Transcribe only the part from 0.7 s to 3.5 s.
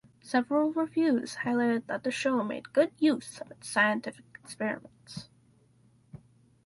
reviews highlighted that the show made good use